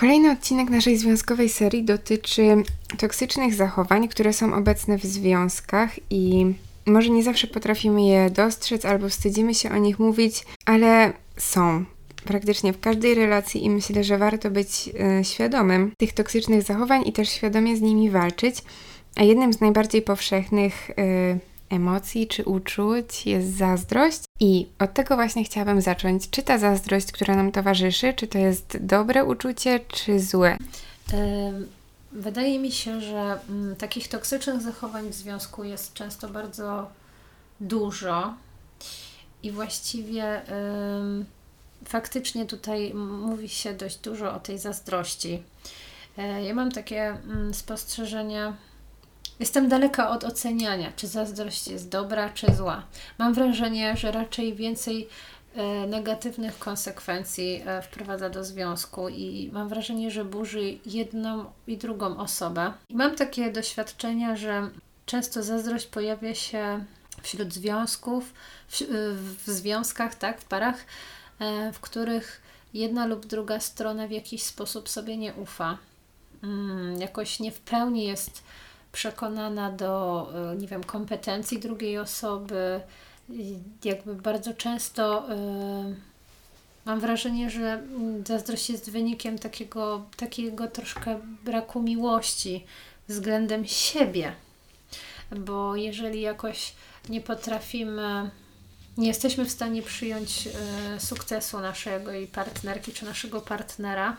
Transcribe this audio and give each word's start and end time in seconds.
Kolejny 0.00 0.30
odcinek 0.30 0.70
naszej 0.70 0.96
związkowej 0.96 1.48
serii 1.48 1.84
dotyczy 1.84 2.42
toksycznych 2.98 3.54
zachowań, 3.54 4.08
które 4.08 4.32
są 4.32 4.54
obecne 4.54 4.98
w 4.98 5.04
związkach 5.04 5.90
i 6.10 6.46
może 6.86 7.10
nie 7.10 7.22
zawsze 7.22 7.46
potrafimy 7.46 8.02
je 8.02 8.30
dostrzec 8.30 8.84
albo 8.84 9.08
wstydzimy 9.08 9.54
się 9.54 9.70
o 9.70 9.76
nich 9.76 9.98
mówić, 9.98 10.44
ale 10.64 11.12
są 11.36 11.84
praktycznie 12.24 12.72
w 12.72 12.80
każdej 12.80 13.14
relacji 13.14 13.64
i 13.64 13.70
myślę, 13.70 14.04
że 14.04 14.18
warto 14.18 14.50
być 14.50 14.90
y, 15.20 15.24
świadomym 15.24 15.92
tych 15.98 16.12
toksycznych 16.12 16.62
zachowań 16.62 17.02
i 17.06 17.12
też 17.12 17.28
świadomie 17.28 17.76
z 17.76 17.80
nimi 17.80 18.10
walczyć. 18.10 18.56
A 19.16 19.22
jednym 19.22 19.52
z 19.52 19.60
najbardziej 19.60 20.02
powszechnych 20.02 20.90
y, 20.90 21.49
emocji 21.70 22.26
czy 22.26 22.44
uczuć 22.44 23.26
jest 23.26 23.56
zazdrość. 23.56 24.20
I 24.40 24.66
od 24.78 24.94
tego 24.94 25.14
właśnie 25.14 25.44
chciałabym 25.44 25.80
zacząć. 25.80 26.30
Czy 26.30 26.42
ta 26.42 26.58
zazdrość, 26.58 27.12
która 27.12 27.36
nam 27.36 27.52
towarzyszy, 27.52 28.14
czy 28.14 28.26
to 28.26 28.38
jest 28.38 28.78
dobre 28.80 29.24
uczucie, 29.24 29.80
czy 29.88 30.20
złe? 30.20 30.56
Wydaje 32.12 32.58
mi 32.58 32.72
się, 32.72 33.00
że 33.00 33.40
mm, 33.48 33.76
takich 33.76 34.08
toksycznych 34.08 34.62
zachowań 34.62 35.10
w 35.10 35.14
związku 35.14 35.64
jest 35.64 35.94
często 35.94 36.28
bardzo 36.28 36.90
dużo 37.60 38.34
i 39.42 39.50
właściwie 39.50 40.42
faktycznie 41.84 42.46
tutaj 42.46 42.94
mówi 42.94 43.48
się 43.48 43.74
dość 43.74 43.98
dużo 43.98 44.34
o 44.34 44.40
tej 44.40 44.58
zazdrości. 44.58 45.42
E, 46.18 46.44
ja 46.44 46.54
mam 46.54 46.72
takie 46.72 47.02
mm, 47.02 47.54
spostrzeżenia 47.54 48.56
Jestem 49.40 49.68
daleka 49.68 50.10
od 50.10 50.24
oceniania, 50.24 50.92
czy 50.96 51.06
zazdrość 51.06 51.68
jest 51.68 51.88
dobra, 51.88 52.30
czy 52.30 52.54
zła. 52.54 52.82
Mam 53.18 53.34
wrażenie, 53.34 53.96
że 53.96 54.12
raczej 54.12 54.54
więcej 54.54 55.08
e, 55.54 55.86
negatywnych 55.86 56.58
konsekwencji 56.58 57.62
e, 57.66 57.82
wprowadza 57.82 58.30
do 58.30 58.44
związku 58.44 59.08
i 59.08 59.50
mam 59.52 59.68
wrażenie, 59.68 60.10
że 60.10 60.24
burzy 60.24 60.78
jedną 60.86 61.44
i 61.66 61.76
drugą 61.76 62.18
osobę. 62.18 62.72
I 62.88 62.96
mam 62.96 63.14
takie 63.14 63.52
doświadczenia, 63.52 64.36
że 64.36 64.70
często 65.06 65.42
zazdrość 65.42 65.86
pojawia 65.86 66.34
się 66.34 66.84
wśród 67.22 67.52
związków, 67.52 68.32
w, 68.68 68.80
w 69.46 69.50
związkach, 69.50 70.14
tak, 70.14 70.40
w 70.40 70.44
parach, 70.44 70.84
e, 71.40 71.72
w 71.72 71.80
których 71.80 72.42
jedna 72.74 73.06
lub 73.06 73.26
druga 73.26 73.60
strona 73.60 74.06
w 74.06 74.10
jakiś 74.10 74.42
sposób 74.42 74.88
sobie 74.88 75.16
nie 75.16 75.34
ufa. 75.34 75.78
Mm, 76.42 77.00
jakoś 77.00 77.40
nie 77.40 77.52
w 77.52 77.60
pełni 77.60 78.04
jest 78.04 78.42
przekonana 78.92 79.70
do, 79.70 80.26
e, 80.52 80.56
nie 80.56 80.66
wiem, 80.66 80.84
kompetencji 80.84 81.58
drugiej 81.58 81.98
osoby. 81.98 82.80
Jakby 83.84 84.14
bardzo 84.14 84.54
często 84.54 85.30
e, 85.30 85.94
mam 86.84 87.00
wrażenie, 87.00 87.50
że 87.50 87.82
zazdrość 88.26 88.70
jest 88.70 88.90
wynikiem 88.90 89.38
takiego, 89.38 90.06
takiego 90.16 90.68
troszkę 90.68 91.20
braku 91.44 91.82
miłości 91.82 92.64
względem 93.08 93.66
siebie. 93.66 94.32
Bo 95.36 95.76
jeżeli 95.76 96.20
jakoś 96.20 96.72
nie 97.08 97.20
potrafimy, 97.20 98.30
nie 98.98 99.08
jesteśmy 99.08 99.44
w 99.44 99.50
stanie 99.50 99.82
przyjąć 99.82 100.46
e, 100.46 101.00
sukcesu 101.00 101.60
naszego 101.60 102.12
i 102.12 102.26
partnerki 102.26 102.92
czy 102.92 103.04
naszego 103.04 103.40
partnera, 103.40 104.16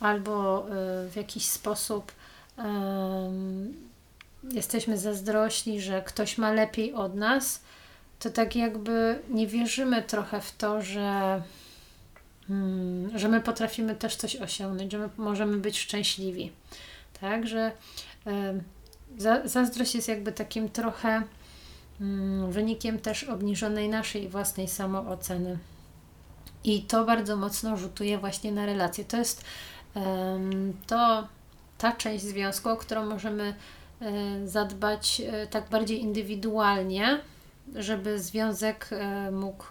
albo 0.00 0.66
w 1.10 1.12
jakiś 1.16 1.46
sposób 1.46 2.12
jesteśmy 4.50 4.98
zazdrośni, 4.98 5.80
że 5.80 6.02
ktoś 6.02 6.38
ma 6.38 6.52
lepiej 6.52 6.94
od 6.94 7.14
nas, 7.14 7.62
to 8.18 8.30
tak 8.30 8.56
jakby 8.56 9.22
nie 9.28 9.46
wierzymy 9.46 10.02
trochę 10.02 10.40
w 10.40 10.56
to, 10.56 10.82
że, 10.82 11.42
hmm, 12.48 13.18
że 13.18 13.28
my 13.28 13.40
potrafimy 13.40 13.94
też 13.94 14.16
coś 14.16 14.36
osiągnąć, 14.36 14.92
że 14.92 14.98
my 14.98 15.08
możemy 15.16 15.56
być 15.56 15.78
szczęśliwi. 15.78 16.52
Tak, 17.20 17.46
że 17.46 17.72
zazdrość 19.44 19.94
jest 19.94 20.08
jakby 20.08 20.32
takim 20.32 20.68
trochę 20.68 21.18
y, 21.20 22.04
wynikiem 22.48 22.98
też 22.98 23.24
obniżonej 23.24 23.88
naszej 23.88 24.28
własnej 24.28 24.68
samooceny. 24.68 25.58
I 26.64 26.82
to 26.82 27.04
bardzo 27.04 27.36
mocno 27.36 27.76
rzutuje 27.76 28.18
właśnie 28.18 28.52
na 28.52 28.66
relacje. 28.66 29.04
To 29.04 29.16
jest 29.16 29.44
to 30.86 31.28
ta 31.82 31.92
część 31.92 32.24
związku, 32.24 32.68
o 32.68 32.76
którą 32.76 33.06
możemy 33.06 33.54
e, 34.00 34.48
zadbać 34.48 35.22
e, 35.26 35.46
tak 35.46 35.68
bardziej 35.68 36.00
indywidualnie, 36.00 37.20
żeby 37.74 38.18
związek 38.18 38.88
e, 38.92 39.30
mógł 39.30 39.64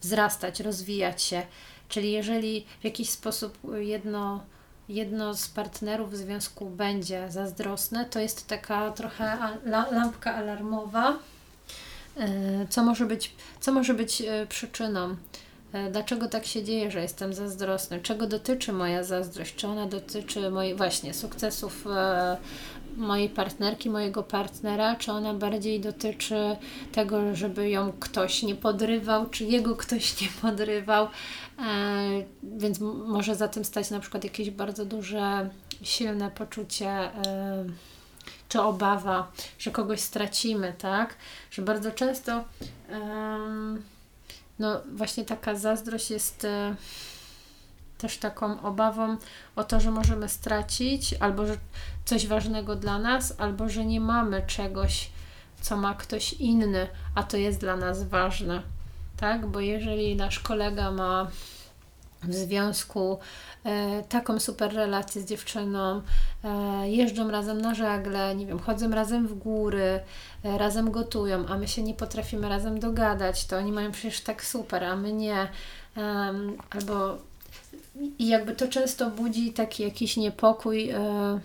wzrastać, 0.00 0.60
rozwijać 0.60 1.22
się. 1.22 1.42
Czyli 1.88 2.12
jeżeli 2.12 2.66
w 2.80 2.84
jakiś 2.84 3.10
sposób 3.10 3.58
jedno, 3.78 4.44
jedno 4.88 5.34
z 5.34 5.48
partnerów 5.48 6.10
w 6.10 6.16
związku 6.16 6.70
będzie 6.70 7.30
zazdrosne, 7.30 8.04
to 8.04 8.20
jest 8.20 8.46
taka 8.46 8.90
trochę 8.90 9.38
lampka 9.92 10.34
alarmowa, 10.34 11.18
co 12.68 12.82
może 12.82 13.06
być, 13.06 13.34
co 13.60 13.72
może 13.72 13.94
być 13.94 14.22
przyczyną 14.48 15.16
dlaczego 15.90 16.28
tak 16.28 16.46
się 16.46 16.64
dzieje, 16.64 16.90
że 16.90 17.02
jestem 17.02 17.34
zazdrosny? 17.34 18.00
Czego 18.00 18.26
dotyczy 18.26 18.72
moja 18.72 19.04
zazdrość? 19.04 19.54
Czy 19.54 19.68
ona 19.68 19.86
dotyczy 19.86 20.50
mojej 20.50 20.74
właśnie 20.74 21.14
sukcesów 21.14 21.86
e, 21.86 22.36
mojej 22.96 23.28
partnerki, 23.28 23.90
mojego 23.90 24.22
partnera, 24.22 24.96
czy 24.96 25.12
ona 25.12 25.34
bardziej 25.34 25.80
dotyczy 25.80 26.56
tego, 26.92 27.36
żeby 27.36 27.70
ją 27.70 27.92
ktoś 28.00 28.42
nie 28.42 28.54
podrywał, 28.54 29.30
czy 29.30 29.44
jego 29.44 29.76
ktoś 29.76 30.14
nie 30.20 30.28
podrywał. 30.42 31.04
E, 31.04 31.08
więc 32.42 32.80
może 33.06 33.34
za 33.34 33.48
tym 33.48 33.64
stać 33.64 33.90
na 33.90 34.00
przykład 34.00 34.24
jakieś 34.24 34.50
bardzo 34.50 34.84
duże, 34.84 35.50
silne 35.82 36.30
poczucie 36.30 37.10
czy 38.48 38.60
obawa, 38.60 39.32
że 39.58 39.70
kogoś 39.70 40.00
stracimy, 40.00 40.74
tak? 40.78 41.14
Że 41.50 41.62
bardzo 41.62 41.90
często 41.90 42.44
no 44.58 44.80
właśnie 44.94 45.24
taka 45.24 45.54
zazdrość 45.54 46.10
jest 46.10 46.44
e, 46.44 46.74
też 47.98 48.18
taką 48.18 48.62
obawą 48.62 49.16
o 49.56 49.64
to, 49.64 49.80
że 49.80 49.90
możemy 49.90 50.28
stracić, 50.28 51.14
albo 51.20 51.46
że 51.46 51.56
coś 52.04 52.26
ważnego 52.26 52.76
dla 52.76 52.98
nas, 52.98 53.34
albo 53.38 53.68
że 53.68 53.86
nie 53.86 54.00
mamy 54.00 54.42
czegoś, 54.46 55.10
co 55.60 55.76
ma 55.76 55.94
ktoś 55.94 56.32
inny, 56.32 56.88
a 57.14 57.22
to 57.22 57.36
jest 57.36 57.60
dla 57.60 57.76
nas 57.76 58.08
ważne. 58.08 58.62
Tak? 59.16 59.46
Bo 59.46 59.60
jeżeli 59.60 60.16
nasz 60.16 60.38
kolega 60.38 60.90
ma 60.90 61.30
w 62.22 62.34
związku 62.34 63.18
e, 63.64 64.02
taką 64.02 64.40
super 64.40 64.74
relację 64.74 65.22
z 65.22 65.24
dziewczyną, 65.24 66.02
e, 66.44 66.90
jeżdżą 66.90 67.30
razem 67.30 67.60
na 67.60 67.74
żagle, 67.74 68.36
nie 68.36 68.46
wiem, 68.46 68.58
chodzą 68.58 68.90
razem 68.90 69.28
w 69.28 69.34
góry, 69.34 70.00
e, 70.44 70.58
razem 70.58 70.90
gotują, 70.90 71.46
a 71.46 71.58
my 71.58 71.68
się 71.68 71.82
nie 71.82 71.94
potrafimy 71.94 72.48
razem 72.48 72.80
dogadać, 72.80 73.46
to 73.46 73.56
oni 73.56 73.72
mają 73.72 73.92
przecież 73.92 74.20
tak 74.20 74.44
super, 74.44 74.84
a 74.84 74.96
my 74.96 75.12
nie. 75.12 75.48
albo 76.70 77.18
i 78.18 78.28
jakby 78.28 78.54
to 78.54 78.68
często 78.68 79.10
budzi 79.10 79.52
taki 79.52 79.82
jakiś 79.82 80.16
niepokój, 80.16 80.90
e, 80.90 81.40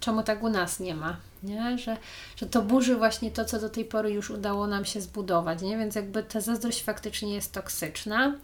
czemu 0.00 0.22
tak 0.22 0.42
u 0.42 0.48
nas 0.48 0.80
nie 0.80 0.94
ma. 0.94 1.16
Nie? 1.42 1.78
Że, 1.78 1.96
że 2.36 2.46
to 2.46 2.62
burzy 2.62 2.96
właśnie 2.96 3.30
to, 3.30 3.44
co 3.44 3.60
do 3.60 3.68
tej 3.68 3.84
pory 3.84 4.10
już 4.10 4.30
udało 4.30 4.66
nam 4.66 4.84
się 4.84 5.00
zbudować. 5.00 5.62
Nie? 5.62 5.78
Więc 5.78 5.94
jakby 5.94 6.22
ta 6.22 6.40
zazdrość 6.40 6.82
faktycznie 6.82 7.34
jest 7.34 7.52
toksyczna. 7.52 8.34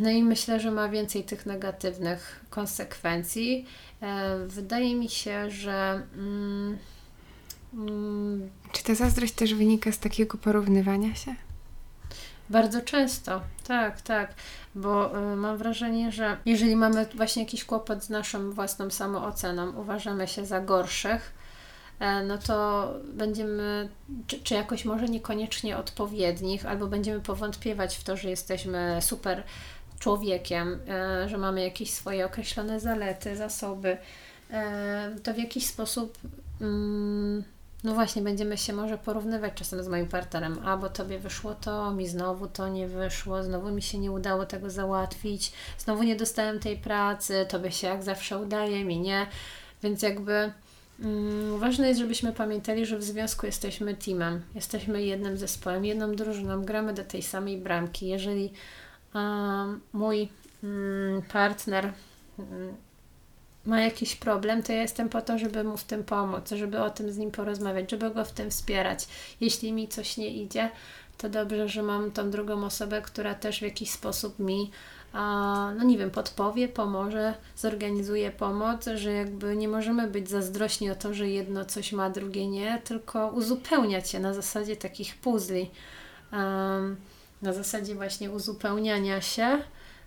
No 0.00 0.10
i 0.10 0.22
myślę, 0.22 0.60
że 0.60 0.70
ma 0.70 0.88
więcej 0.88 1.24
tych 1.24 1.46
negatywnych 1.46 2.44
konsekwencji. 2.50 3.66
E, 4.02 4.38
wydaje 4.46 4.94
mi 4.94 5.08
się, 5.08 5.50
że. 5.50 6.02
Mm, 6.14 6.78
mm, 7.74 8.50
Czy 8.72 8.84
ta 8.84 8.94
zazdrość 8.94 9.32
też 9.32 9.54
wynika 9.54 9.92
z 9.92 9.98
takiego 9.98 10.38
porównywania 10.38 11.14
się? 11.14 11.34
Bardzo 12.50 12.82
często, 12.82 13.40
tak, 13.66 14.00
tak, 14.00 14.34
bo 14.74 15.18
y, 15.32 15.36
mam 15.36 15.56
wrażenie, 15.56 16.12
że 16.12 16.36
jeżeli 16.46 16.76
mamy 16.76 17.06
właśnie 17.14 17.42
jakiś 17.42 17.64
kłopot 17.64 18.04
z 18.04 18.10
naszą 18.10 18.50
własną 18.50 18.90
samooceną, 18.90 19.72
uważamy 19.72 20.28
się 20.28 20.46
za 20.46 20.60
gorszych, 20.60 21.32
no 22.00 22.38
to 22.38 22.88
będziemy, 23.12 23.88
czy, 24.26 24.42
czy 24.42 24.54
jakoś 24.54 24.84
może 24.84 25.08
niekoniecznie 25.08 25.76
odpowiednich, 25.76 26.66
albo 26.66 26.86
będziemy 26.86 27.20
powątpiewać 27.20 27.96
w 27.96 28.04
to, 28.04 28.16
że 28.16 28.30
jesteśmy 28.30 28.98
super 29.00 29.42
człowiekiem, 29.98 30.80
e, 30.88 31.28
że 31.28 31.38
mamy 31.38 31.62
jakieś 31.62 31.90
swoje 31.90 32.26
określone 32.26 32.80
zalety, 32.80 33.36
zasoby, 33.36 33.98
e, 34.50 35.16
to 35.22 35.34
w 35.34 35.38
jakiś 35.38 35.66
sposób. 35.66 36.18
Mm, 36.60 37.44
no 37.84 37.94
właśnie, 37.94 38.22
będziemy 38.22 38.58
się 38.58 38.72
może 38.72 38.98
porównywać 38.98 39.52
czasem 39.54 39.82
z 39.82 39.88
moim 39.88 40.06
partnerem, 40.06 40.58
a 40.64 40.76
bo 40.76 40.88
tobie 40.88 41.18
wyszło 41.18 41.54
to, 41.54 41.90
mi 41.90 42.08
znowu 42.08 42.46
to 42.46 42.68
nie 42.68 42.88
wyszło, 42.88 43.42
znowu 43.42 43.70
mi 43.70 43.82
się 43.82 43.98
nie 43.98 44.12
udało 44.12 44.46
tego 44.46 44.70
załatwić, 44.70 45.52
znowu 45.78 46.02
nie 46.02 46.16
dostałem 46.16 46.60
tej 46.60 46.76
pracy, 46.76 47.46
tobie 47.48 47.72
się 47.72 47.86
jak 47.86 48.02
zawsze 48.02 48.38
udaje, 48.38 48.84
mi 48.84 49.00
nie. 49.00 49.26
Więc 49.82 50.02
jakby 50.02 50.52
ważne 51.58 51.88
jest, 51.88 52.00
żebyśmy 52.00 52.32
pamiętali, 52.32 52.86
że 52.86 52.98
w 52.98 53.02
związku 53.02 53.46
jesteśmy 53.46 53.94
teamem, 53.94 54.42
jesteśmy 54.54 55.02
jednym 55.02 55.36
zespołem, 55.36 55.84
jedną 55.84 56.14
drużyną, 56.14 56.64
gramy 56.64 56.94
do 56.94 57.04
tej 57.04 57.22
samej 57.22 57.58
bramki. 57.58 58.06
Jeżeli 58.06 58.52
um, 59.14 59.80
mój 59.92 60.28
um, 60.62 61.22
partner 61.32 61.92
mm, 62.38 62.74
ma 63.66 63.80
jakiś 63.80 64.16
problem, 64.16 64.62
to 64.62 64.72
ja 64.72 64.82
jestem 64.82 65.08
po 65.08 65.22
to, 65.22 65.38
żeby 65.38 65.64
mu 65.64 65.76
w 65.76 65.84
tym 65.84 66.04
pomóc, 66.04 66.50
żeby 66.50 66.82
o 66.82 66.90
tym 66.90 67.12
z 67.12 67.18
nim 67.18 67.30
porozmawiać, 67.30 67.90
żeby 67.90 68.10
go 68.10 68.24
w 68.24 68.32
tym 68.32 68.50
wspierać. 68.50 69.08
Jeśli 69.40 69.72
mi 69.72 69.88
coś 69.88 70.16
nie 70.16 70.28
idzie, 70.28 70.70
to 71.18 71.28
dobrze, 71.28 71.68
że 71.68 71.82
mam 71.82 72.10
tą 72.10 72.30
drugą 72.30 72.64
osobę, 72.64 73.02
która 73.02 73.34
też 73.34 73.58
w 73.58 73.62
jakiś 73.62 73.90
sposób 73.90 74.38
mi 74.38 74.70
no 75.78 75.84
nie 75.84 75.98
wiem, 75.98 76.10
podpowie, 76.10 76.68
pomoże, 76.68 77.34
zorganizuje 77.56 78.30
pomoc, 78.30 78.84
że 78.94 79.12
jakby 79.12 79.56
nie 79.56 79.68
możemy 79.68 80.08
być 80.08 80.28
zazdrośni 80.28 80.90
o 80.90 80.94
to, 80.94 81.14
że 81.14 81.28
jedno 81.28 81.64
coś 81.64 81.92
ma, 81.92 82.10
drugie 82.10 82.46
nie, 82.46 82.82
tylko 82.84 83.28
uzupełniać 83.28 84.10
się 84.10 84.20
na 84.20 84.34
zasadzie 84.34 84.76
takich 84.76 85.16
puzli, 85.16 85.70
na 87.42 87.52
zasadzie 87.52 87.94
właśnie 87.94 88.30
uzupełniania 88.30 89.20
się, 89.20 89.62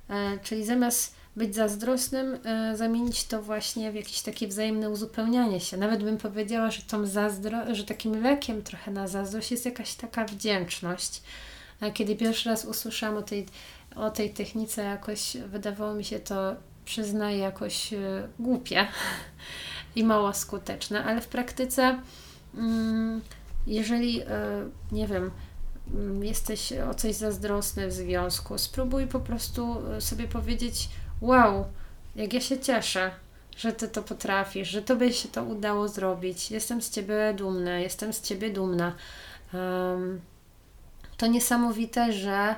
e, 0.09 0.39
czyli 0.44 0.65
zamiast 0.65 1.15
być 1.36 1.56
zazdrosnym, 1.56 2.39
e, 2.45 2.77
zamienić 2.77 3.24
to 3.24 3.42
właśnie 3.42 3.92
w 3.92 3.95
jakieś 3.95 4.21
takie 4.21 4.48
wzajemne 4.48 4.89
uzupełnianie 4.89 5.59
się. 5.59 5.77
Nawet 5.77 6.03
bym 6.03 6.18
powiedziała, 6.18 6.71
że 6.71 6.81
tą 6.81 7.06
zazdro, 7.06 7.75
że 7.75 7.83
takim 7.83 8.24
lekiem 8.24 8.63
trochę 8.63 8.92
na 8.92 9.07
zazdrość 9.07 9.51
jest 9.51 9.65
jakaś 9.65 9.95
taka 9.95 10.25
wdzięczność. 10.25 11.21
Kiedy 11.94 12.15
pierwszy 12.15 12.50
raz 12.50 12.65
usłyszałam 12.65 13.18
o 13.18 13.21
tej 13.21 13.45
o 13.96 14.12
tej 14.12 14.34
technice 14.34 14.84
jakoś 14.84 15.38
wydawało 15.38 15.94
mi 15.94 16.04
się 16.04 16.20
to, 16.20 16.56
przyznaję, 16.86 17.38
jakoś 17.38 17.94
e, 17.94 18.28
głupie 18.40 18.88
i 19.96 20.04
mało 20.04 20.34
skuteczne, 20.34 21.04
ale 21.04 21.22
w 21.22 21.28
praktyce, 21.28 22.00
mm, 22.56 23.22
jeżeli, 23.68 24.22
e, 24.22 24.28
nie 24.92 25.08
wiem, 25.08 25.32
mm, 25.94 26.24
jesteś 26.24 26.74
o 26.74 26.94
coś 26.94 27.16
zazdrosny 27.16 27.88
w 27.88 27.94
związku, 27.94 28.58
spróbuj 28.58 29.08
po 29.08 29.20
prostu 29.20 29.78
e, 29.92 30.02
sobie 30.02 30.28
powiedzieć: 30.28 30.90
Wow, 31.22 31.66
jak 32.16 32.34
ja 32.34 32.42
się 32.42 32.60
cieszę, 32.60 33.12
że 33.58 33.74
ty 33.74 33.88
to 33.88 34.04
potrafisz, 34.04 34.70
że 34.70 34.82
tobie 34.82 35.14
się 35.14 35.30
to 35.30 35.44
udało 35.44 35.88
zrobić. 35.88 36.52
Jestem 36.52 36.82
z 36.82 36.90
ciebie 36.90 37.34
dumna, 37.38 37.80
jestem 37.80 38.14
z 38.14 38.22
ciebie 38.22 38.50
dumna. 38.50 38.96
Um, 39.54 40.22
to 41.18 41.28
niesamowite, 41.28 42.14
że 42.14 42.56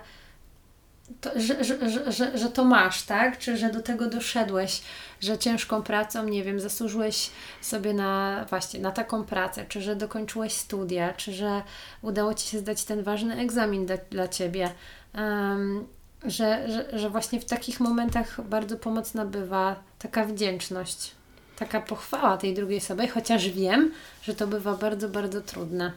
to, 1.22 1.30
że, 1.36 1.64
że, 1.64 2.12
że, 2.12 2.38
że, 2.38 2.50
to 2.50 2.66
masz, 2.66 3.04
tak? 3.04 3.38
Czy 3.38 3.58
że 3.58 3.70
do 3.70 3.82
tego 3.82 4.10
doszedłeś, 4.10 4.82
że 5.22 5.38
ciężką 5.38 5.84
pracą, 5.84 6.24
nie 6.24 6.44
wiem, 6.44 6.60
zasłużyłeś 6.60 7.30
sobie 7.62 7.94
na 7.94 8.46
właśnie 8.50 8.80
na 8.80 8.92
taką 8.92 9.24
pracę, 9.24 9.66
czy 9.70 9.82
że 9.82 9.96
dokończyłeś 9.96 10.54
studia, 10.54 11.14
czy 11.14 11.34
że 11.34 11.62
udało 12.02 12.34
Ci 12.34 12.48
się 12.48 12.60
zdać 12.60 12.84
ten 12.84 13.04
ważny 13.04 13.36
egzamin 13.36 13.86
dla, 13.86 13.98
dla 13.98 14.28
Ciebie. 14.28 14.70
Um, 15.16 15.88
że, 16.26 16.72
że, 16.72 17.00
że 17.00 17.10
właśnie 17.10 17.40
w 17.40 17.46
takich 17.46 17.80
momentach 17.80 18.42
bardzo 18.42 18.78
pomocna 18.78 19.26
bywa 19.26 19.76
taka 20.00 20.26
wdzięczność, 20.26 21.12
taka 21.56 21.82
pochwała 21.82 22.38
tej 22.38 22.54
drugiej 22.54 22.78
osoby, 22.78 23.08
chociaż 23.08 23.50
wiem, 23.50 23.92
że 24.22 24.36
to 24.36 24.48
bywa 24.48 24.74
bardzo, 24.74 25.10
bardzo 25.10 25.42
trudne. 25.42 25.92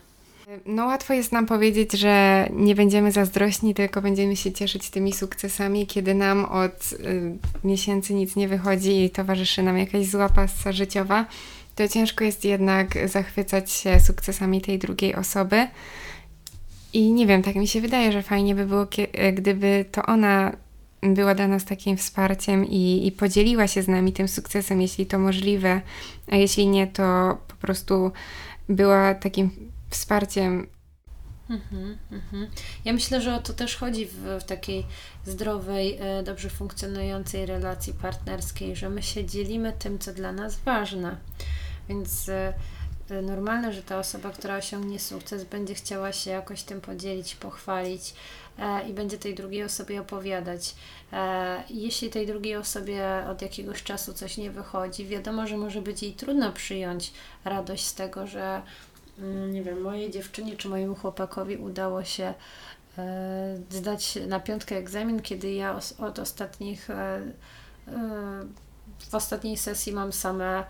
No 0.66 0.86
łatwo 0.86 1.14
jest 1.14 1.32
nam 1.32 1.46
powiedzieć, 1.46 1.92
że 1.92 2.46
nie 2.52 2.74
będziemy 2.74 3.12
zazdrośni, 3.12 3.74
tylko 3.74 4.02
będziemy 4.02 4.36
się 4.36 4.52
cieszyć 4.52 4.90
tymi 4.90 5.12
sukcesami, 5.12 5.86
kiedy 5.86 6.14
nam 6.14 6.44
od 6.44 6.92
y, 6.92 7.36
miesięcy 7.64 8.14
nic 8.14 8.36
nie 8.36 8.48
wychodzi 8.48 9.04
i 9.04 9.10
towarzyszy 9.10 9.62
nam 9.62 9.78
jakaś 9.78 10.06
zła 10.06 10.28
pasa 10.28 10.72
życiowa. 10.72 11.26
To 11.74 11.88
ciężko 11.88 12.24
jest 12.24 12.44
jednak 12.44 13.08
zachwycać 13.08 13.70
się 13.70 14.00
sukcesami 14.00 14.60
tej 14.60 14.78
drugiej 14.78 15.14
osoby. 15.14 15.66
I 16.92 17.12
nie 17.12 17.26
wiem, 17.26 17.42
tak 17.42 17.54
mi 17.54 17.68
się 17.68 17.80
wydaje, 17.80 18.12
że 18.12 18.22
fajnie 18.22 18.54
by 18.54 18.66
było, 18.66 18.86
gdyby 19.32 19.84
to 19.92 20.06
ona 20.06 20.52
była 21.02 21.34
dla 21.34 21.48
nas 21.48 21.64
takim 21.64 21.96
wsparciem 21.96 22.64
i, 22.64 23.06
i 23.06 23.12
podzieliła 23.12 23.66
się 23.66 23.82
z 23.82 23.88
nami 23.88 24.12
tym 24.12 24.28
sukcesem, 24.28 24.80
jeśli 24.80 25.06
to 25.06 25.18
możliwe, 25.18 25.80
a 26.30 26.36
jeśli 26.36 26.66
nie, 26.66 26.86
to 26.86 27.38
po 27.48 27.54
prostu 27.54 28.12
była 28.68 29.14
takim 29.14 29.50
wsparciem. 29.96 30.66
Mhm, 31.50 31.98
mhm. 32.12 32.50
Ja 32.84 32.92
myślę, 32.92 33.20
że 33.20 33.34
o 33.34 33.40
to 33.40 33.52
też 33.52 33.76
chodzi 33.76 34.06
w, 34.06 34.14
w 34.40 34.44
takiej 34.44 34.86
zdrowej, 35.26 35.98
e, 36.00 36.22
dobrze 36.22 36.50
funkcjonującej 36.50 37.46
relacji 37.46 37.92
partnerskiej, 37.92 38.76
że 38.76 38.90
my 38.90 39.02
się 39.02 39.24
dzielimy 39.24 39.72
tym, 39.78 39.98
co 39.98 40.12
dla 40.12 40.32
nas 40.32 40.56
ważne. 40.56 41.16
Więc 41.88 42.28
e, 42.28 42.52
e, 43.10 43.22
normalne, 43.22 43.72
że 43.72 43.82
ta 43.82 43.98
osoba, 43.98 44.30
która 44.30 44.56
osiągnie 44.56 44.98
sukces, 44.98 45.44
będzie 45.44 45.74
chciała 45.74 46.12
się 46.12 46.30
jakoś 46.30 46.62
tym 46.62 46.80
podzielić, 46.80 47.34
pochwalić 47.34 48.14
i 48.88 48.92
będzie 48.92 49.18
tej 49.18 49.34
drugiej 49.34 49.64
osobie 49.64 50.00
opowiadać. 50.00 50.74
jeśli 51.70 52.10
tej 52.10 52.26
drugiej 52.26 52.56
osobie 52.56 53.04
od 53.30 53.42
jakiegoś 53.42 53.82
czasu 53.82 54.12
coś 54.14 54.36
nie 54.36 54.50
wychodzi, 54.50 55.06
wiadomo, 55.06 55.46
że 55.46 55.56
może 55.56 55.82
być 55.82 56.02
jej 56.02 56.12
trudno 56.12 56.52
przyjąć 56.52 57.12
radość 57.44 57.84
z 57.84 57.94
tego, 57.94 58.26
że 58.26 58.62
nie 59.52 59.62
wiem, 59.62 59.80
mojej 59.80 60.10
dziewczynie 60.10 60.56
czy 60.56 60.68
mojemu 60.68 60.94
chłopakowi 60.94 61.56
udało 61.56 62.04
się 62.04 62.34
e, 62.98 63.58
zdać 63.70 64.18
na 64.26 64.40
piątkę 64.40 64.76
egzamin, 64.76 65.22
kiedy 65.22 65.52
ja 65.52 65.78
od 65.98 66.18
ostatnich 66.18 66.90
e, 66.90 66.94
e, 66.94 67.22
w 69.10 69.14
ostatniej 69.14 69.56
sesji 69.56 69.92
mam 69.92 70.12
same 70.12 70.64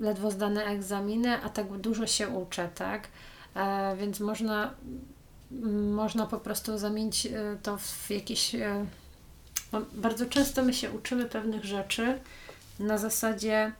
ledwo 0.00 0.30
zdane 0.30 0.64
egzaminy, 0.64 1.42
a 1.42 1.48
tak 1.48 1.78
dużo 1.78 2.06
się 2.06 2.28
uczę, 2.28 2.68
tak? 2.74 3.08
Więc 3.98 4.20
można, 4.20 4.74
można 5.90 6.26
po 6.26 6.38
prostu 6.38 6.78
zamienić 6.78 7.28
to 7.62 7.78
w 7.78 8.10
jakieś. 8.10 8.56
Bardzo 9.92 10.26
często 10.26 10.62
my 10.62 10.74
się 10.74 10.90
uczymy 10.90 11.24
pewnych 11.26 11.64
rzeczy 11.64 12.18
na 12.78 12.98
zasadzie 12.98 13.72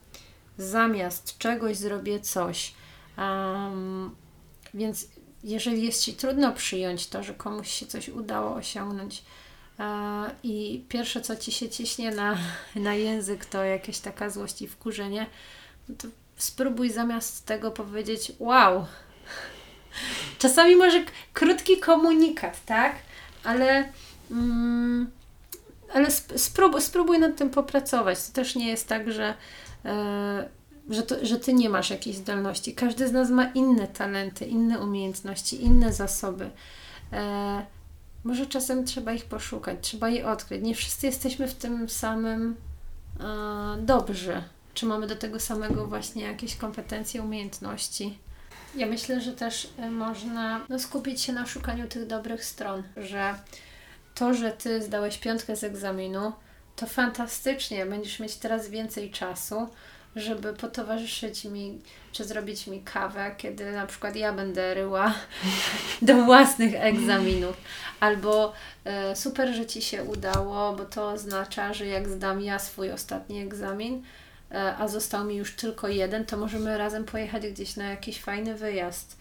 zamiast 0.59 1.39
czegoś 1.39 1.77
zrobię 1.77 2.21
coś. 2.21 2.75
Um, 3.19 4.15
więc 4.75 5.09
jeżeli 5.45 5.85
jest 5.85 6.05
Ci 6.05 6.15
trudno 6.15 6.53
przyjąć 6.53 7.07
to, 7.07 7.23
że 7.23 7.35
komuś 7.35 7.71
się 7.71 7.87
coś 7.87 8.09
udało 8.09 8.55
osiągnąć, 8.55 9.23
e, 9.79 10.31
i 10.43 10.85
pierwsze, 10.89 11.21
co 11.21 11.37
ci 11.37 11.53
się 11.53 11.69
ciśnie 11.69 12.11
na, 12.11 12.39
na 12.77 12.95
język, 12.95 13.45
to 13.45 13.65
jakieś 13.65 13.99
taka 13.99 14.31
złość 14.31 14.63
i 14.63 14.69
wkurzenie, 14.69 15.27
no 15.89 15.95
to 15.99 16.09
spróbuj 16.37 16.91
zamiast 16.91 17.47
tego 17.47 17.71
powiedzieć: 17.71 18.33
Wow! 18.39 18.87
Czasami 20.39 20.77
może 20.77 21.05
krótki 21.33 21.77
komunikat, 21.81 22.65
tak? 22.65 22.97
Ale, 23.45 23.93
mm, 24.31 25.11
ale 25.95 26.11
spróbuj, 26.79 27.19
nad 27.19 27.37
tym 27.37 27.51
popracować. 27.51 28.27
To 28.27 28.33
też 28.33 28.55
nie 28.55 28.69
jest 28.69 28.89
tak, 28.89 29.13
że. 29.13 29.35
E, 29.85 30.57
że, 30.91 31.03
to, 31.03 31.15
że 31.23 31.39
ty 31.39 31.55
nie 31.55 31.69
masz 31.69 31.91
jakiejś 31.91 32.17
zdolności. 32.17 32.75
Każdy 32.75 33.09
z 33.09 33.13
nas 33.13 33.31
ma 33.31 33.45
inne 33.45 33.89
talenty, 33.89 34.45
inne 34.45 34.79
umiejętności, 34.79 35.65
inne 35.65 35.93
zasoby. 35.93 36.51
E, 37.13 37.67
może 38.25 38.47
czasem 38.47 38.85
trzeba 38.85 39.13
ich 39.13 39.25
poszukać, 39.25 39.79
trzeba 39.81 40.09
je 40.09 40.27
odkryć. 40.27 40.63
Nie 40.63 40.75
wszyscy 40.75 41.07
jesteśmy 41.07 41.49
w 41.49 41.55
tym 41.55 41.89
samym 41.89 42.57
e, 43.21 43.77
dobrzy. 43.83 44.43
Czy 44.75 44.87
mamy 44.87 45.07
do 45.07 45.17
tego 45.17 45.41
samego 45.41 45.87
właśnie 45.87 46.23
jakieś 46.23 46.57
kompetencje, 46.57 47.23
umiejętności? 47.23 48.19
Ja 48.77 48.87
myślę, 48.87 49.21
że 49.21 49.33
też 49.33 49.69
e, 49.79 49.91
można 49.91 50.67
no, 50.69 50.79
skupić 50.79 51.21
się 51.21 51.33
na 51.33 51.47
szukaniu 51.47 51.89
tych 51.89 52.07
dobrych 52.07 52.45
stron, 52.45 52.83
że 52.97 53.35
to, 54.15 54.35
że 54.35 54.51
ty 54.51 54.83
zdałeś 54.83 55.19
piątkę 55.19 55.57
z 55.57 55.65
egzaminu, 55.65 56.33
to 56.77 56.87
fantastycznie, 56.87 57.87
będziesz 57.87 58.21
mieć 58.21 58.37
teraz 58.37 58.69
więcej 58.69 59.11
czasu, 59.11 59.69
żeby 60.17 60.53
potowarzyszyć 60.53 61.45
mi, 61.45 61.79
czy 62.13 62.25
zrobić 62.25 62.67
mi 62.67 62.81
kawę, 62.81 63.35
kiedy 63.39 63.73
na 63.73 63.87
przykład 63.87 64.17
ja 64.17 64.33
będę 64.33 64.75
ryła 64.75 65.15
do 66.03 66.25
własnych 66.25 66.75
egzaminów. 66.75 67.57
Albo 68.01 68.53
e, 68.85 69.17
super, 69.17 69.55
że 69.55 69.67
Ci 69.67 69.83
się 69.83 70.05
udało, 70.05 70.73
bo 70.73 70.85
to 70.85 71.09
oznacza, 71.09 71.75
że 71.75 71.87
jak 71.87 72.09
zdam 72.09 72.41
ja 72.41 72.59
swój 72.59 72.91
ostatni 72.91 73.41
egzamin, 73.41 74.03
e, 74.51 74.77
a 74.77 74.89
został 74.89 75.25
mi 75.25 75.37
już 75.37 75.57
tylko 75.57 75.89
jeden, 75.89 76.27
to 76.27 76.37
możemy 76.37 76.79
razem 76.79 77.05
pojechać 77.05 77.47
gdzieś 77.47 77.77
na 77.77 77.85
jakiś 77.85 78.21
fajny 78.21 78.55
wyjazd. 78.55 79.17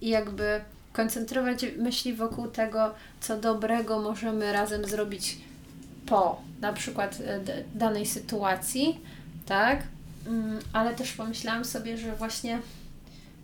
I 0.00 0.08
jakby 0.08 0.60
koncentrować 0.92 1.66
myśli 1.76 2.14
wokół 2.14 2.48
tego, 2.48 2.94
co 3.20 3.36
dobrego 3.36 3.98
możemy 3.98 4.52
razem 4.52 4.84
zrobić 4.84 5.38
po 6.06 6.42
na 6.60 6.72
przykład 6.72 7.18
e, 7.26 7.40
danej 7.74 8.06
sytuacji, 8.06 9.00
tak? 9.46 9.82
Mm, 10.28 10.58
ale 10.72 10.94
też 10.94 11.12
pomyślałam 11.12 11.64
sobie, 11.64 11.98
że 11.98 12.16
właśnie 12.16 12.58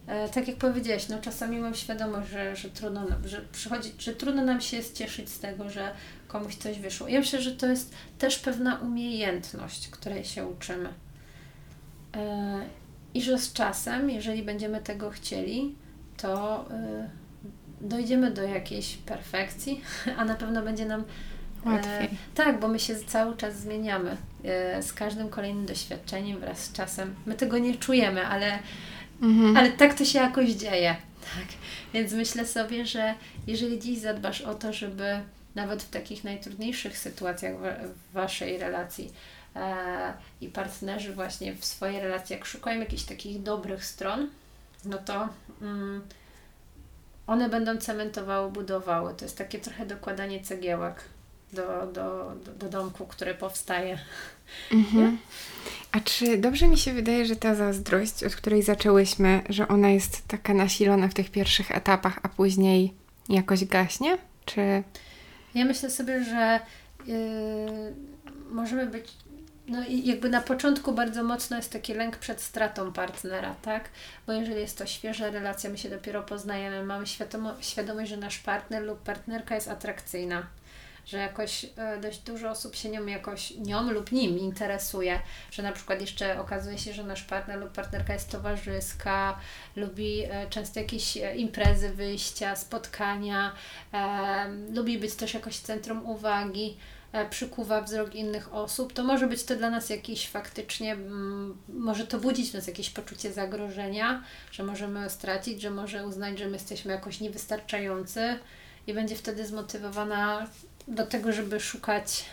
e, 0.06 0.28
tak 0.28 0.48
jak 0.48 0.56
powiedziałeś, 0.56 1.08
no 1.08 1.18
czasami 1.18 1.58
mam 1.58 1.74
świadomość, 1.74 2.30
że, 2.30 2.56
że 2.56 2.70
trudno, 2.70 3.06
że 3.24 3.40
przychodzi, 3.52 3.92
że 3.98 4.12
trudno 4.12 4.44
nam 4.44 4.60
się 4.60 4.84
cieszyć 4.94 5.30
z 5.30 5.38
tego, 5.38 5.70
że 5.70 5.90
komuś 6.28 6.56
coś 6.56 6.78
wyszło. 6.78 7.08
Ja 7.08 7.20
myślę, 7.20 7.42
że 7.42 7.52
to 7.52 7.66
jest 7.66 7.94
też 8.18 8.38
pewna 8.38 8.78
umiejętność, 8.78 9.88
której 9.88 10.24
się 10.24 10.46
uczymy. 10.46 10.88
E, 12.16 12.60
I 13.14 13.22
że 13.22 13.38
z 13.38 13.52
czasem, 13.52 14.10
jeżeli 14.10 14.42
będziemy 14.42 14.80
tego 14.80 15.10
chcieli, 15.10 15.74
to 16.16 16.64
e, 16.70 17.10
dojdziemy 17.80 18.30
do 18.30 18.42
jakiejś 18.42 18.96
perfekcji, 18.96 19.80
a 20.18 20.24
na 20.24 20.34
pewno 20.34 20.62
będzie 20.62 20.86
nam 20.86 21.04
Łatwiej. 21.64 22.06
E, 22.06 22.08
tak, 22.34 22.60
bo 22.60 22.68
my 22.68 22.78
się 22.78 22.96
cały 22.96 23.36
czas 23.36 23.56
zmieniamy. 23.56 24.16
E, 24.44 24.82
z 24.82 24.92
każdym 24.92 25.28
kolejnym 25.28 25.66
doświadczeniem 25.66 26.40
wraz 26.40 26.58
z 26.58 26.72
czasem. 26.72 27.14
My 27.26 27.34
tego 27.34 27.58
nie 27.58 27.74
czujemy, 27.74 28.26
ale, 28.26 28.58
mhm. 29.22 29.56
ale 29.56 29.72
tak 29.72 29.94
to 29.94 30.04
się 30.04 30.18
jakoś 30.18 30.50
dzieje. 30.50 30.96
Tak. 31.20 31.46
Więc 31.94 32.12
myślę 32.12 32.46
sobie, 32.46 32.86
że 32.86 33.14
jeżeli 33.46 33.80
dziś 33.80 33.98
zadbasz 33.98 34.40
o 34.40 34.54
to, 34.54 34.72
żeby 34.72 35.20
nawet 35.54 35.82
w 35.82 35.90
takich 35.90 36.24
najtrudniejszych 36.24 36.98
sytuacjach 36.98 37.54
w, 37.56 38.12
Waszej 38.12 38.58
relacji 38.58 39.12
e, 39.56 40.12
i 40.40 40.48
partnerzy 40.48 41.12
właśnie 41.12 41.54
w 41.54 41.64
swojej 41.64 42.00
relacji, 42.00 42.36
jak 42.36 42.44
szukają 42.44 42.80
jakichś 42.80 43.02
takich 43.02 43.42
dobrych 43.42 43.84
stron, 43.84 44.28
no 44.84 44.98
to 44.98 45.28
mm, 45.62 46.02
one 47.26 47.48
będą 47.48 47.76
cementowały, 47.76 48.52
budowały. 48.52 49.14
To 49.14 49.24
jest 49.24 49.38
takie 49.38 49.58
trochę 49.58 49.86
dokładanie 49.86 50.40
cegiełek 50.40 51.04
do, 51.54 51.86
do, 51.92 52.32
do 52.58 52.68
domku, 52.68 53.06
który 53.06 53.34
powstaje. 53.34 53.98
Mhm. 54.72 55.18
A 55.92 56.00
czy 56.00 56.38
dobrze 56.38 56.68
mi 56.68 56.78
się 56.78 56.92
wydaje, 56.92 57.26
że 57.26 57.36
ta 57.36 57.54
zazdrość, 57.54 58.24
od 58.24 58.36
której 58.36 58.62
zaczęłyśmy, 58.62 59.42
że 59.48 59.68
ona 59.68 59.90
jest 59.90 60.28
taka 60.28 60.54
nasilona 60.54 61.08
w 61.08 61.14
tych 61.14 61.30
pierwszych 61.30 61.70
etapach, 61.70 62.18
a 62.22 62.28
później 62.28 62.94
jakoś 63.28 63.64
gaśnie? 63.64 64.18
Czy... 64.44 64.82
Ja 65.54 65.64
myślę 65.64 65.90
sobie, 65.90 66.24
że 66.24 66.60
yy, 67.06 67.14
możemy 68.50 68.86
być 68.86 69.12
no 69.68 69.84
i 69.84 70.06
jakby 70.06 70.28
na 70.28 70.40
początku 70.40 70.92
bardzo 70.92 71.22
mocno 71.22 71.56
jest 71.56 71.72
taki 71.72 71.94
lęk 71.94 72.16
przed 72.16 72.40
stratą 72.40 72.92
partnera, 72.92 73.54
tak? 73.62 73.84
Bo 74.26 74.32
jeżeli 74.32 74.60
jest 74.60 74.78
to 74.78 74.86
świeża 74.86 75.30
relacja, 75.30 75.70
my 75.70 75.78
się 75.78 75.90
dopiero 75.90 76.22
poznajemy, 76.22 76.84
mamy 76.84 77.06
świadomo, 77.06 77.54
świadomość, 77.60 78.10
że 78.10 78.16
nasz 78.16 78.38
partner 78.38 78.82
lub 78.82 78.98
partnerka 78.98 79.54
jest 79.54 79.68
atrakcyjna, 79.68 80.46
że 81.06 81.18
jakoś 81.18 81.66
e, 81.76 82.00
dość 82.00 82.18
dużo 82.18 82.50
osób 82.50 82.76
się 82.76 82.88
nią 82.88 83.06
jakoś, 83.06 83.50
nią 83.50 83.92
lub 83.92 84.12
nim 84.12 84.38
interesuje, 84.38 85.20
że 85.50 85.62
na 85.62 85.72
przykład 85.72 86.00
jeszcze 86.00 86.40
okazuje 86.40 86.78
się, 86.78 86.92
że 86.92 87.04
nasz 87.04 87.22
partner 87.22 87.58
lub 87.58 87.72
partnerka 87.72 88.12
jest 88.12 88.30
towarzyska, 88.30 89.38
lubi 89.76 90.22
e, 90.22 90.46
często 90.50 90.80
jakieś 90.80 91.16
e, 91.16 91.36
imprezy, 91.36 91.88
wyjścia, 91.88 92.56
spotkania, 92.56 93.52
lubi 94.74 94.98
być 94.98 95.14
też 95.14 95.34
jakoś 95.34 95.58
centrum 95.58 96.06
uwagi 96.06 96.76
przykuwa 97.30 97.82
wzrok 97.82 98.14
innych 98.14 98.54
osób, 98.54 98.92
to 98.92 99.04
może 99.04 99.26
być 99.26 99.44
to 99.44 99.56
dla 99.56 99.70
nas 99.70 99.90
jakiś 99.90 100.28
faktycznie, 100.28 100.96
może 101.68 102.06
to 102.06 102.18
budzić 102.18 102.50
w 102.50 102.54
nas 102.54 102.66
jakieś 102.66 102.90
poczucie 102.90 103.32
zagrożenia, 103.32 104.24
że 104.50 104.62
możemy 104.62 105.10
stracić, 105.10 105.62
że 105.62 105.70
może 105.70 106.06
uznać, 106.06 106.38
że 106.38 106.46
my 106.46 106.52
jesteśmy 106.52 106.92
jakoś 106.92 107.20
niewystarczający 107.20 108.38
i 108.86 108.94
będzie 108.94 109.16
wtedy 109.16 109.46
zmotywowana 109.46 110.46
do 110.88 111.06
tego, 111.06 111.32
żeby 111.32 111.60
szukać 111.60 112.24